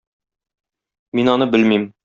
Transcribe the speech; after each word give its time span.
Мин 1.21 1.31
аны 1.37 1.51
белмим. 1.55 1.91